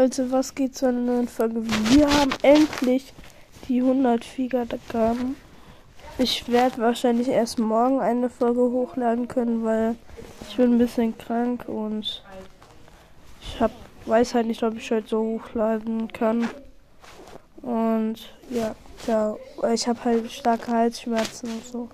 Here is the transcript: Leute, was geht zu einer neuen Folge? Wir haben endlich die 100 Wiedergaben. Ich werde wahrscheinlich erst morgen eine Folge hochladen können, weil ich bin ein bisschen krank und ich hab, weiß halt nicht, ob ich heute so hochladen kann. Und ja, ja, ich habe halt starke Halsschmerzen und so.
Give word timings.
Leute, 0.00 0.32
was 0.32 0.54
geht 0.54 0.74
zu 0.74 0.86
einer 0.86 0.98
neuen 0.98 1.28
Folge? 1.28 1.62
Wir 1.90 2.08
haben 2.08 2.32
endlich 2.40 3.12
die 3.68 3.82
100 3.82 4.38
Wiedergaben. 4.38 5.36
Ich 6.16 6.50
werde 6.50 6.78
wahrscheinlich 6.78 7.28
erst 7.28 7.58
morgen 7.58 8.00
eine 8.00 8.30
Folge 8.30 8.62
hochladen 8.62 9.28
können, 9.28 9.62
weil 9.62 9.96
ich 10.48 10.56
bin 10.56 10.72
ein 10.72 10.78
bisschen 10.78 11.18
krank 11.18 11.68
und 11.68 12.24
ich 13.42 13.60
hab, 13.60 13.72
weiß 14.06 14.32
halt 14.32 14.46
nicht, 14.46 14.62
ob 14.62 14.74
ich 14.74 14.90
heute 14.90 15.06
so 15.06 15.20
hochladen 15.20 16.10
kann. 16.10 16.48
Und 17.60 18.20
ja, 18.48 18.74
ja, 19.06 19.36
ich 19.70 19.86
habe 19.86 20.02
halt 20.02 20.32
starke 20.32 20.72
Halsschmerzen 20.72 21.50
und 21.50 21.66
so. 21.66 21.88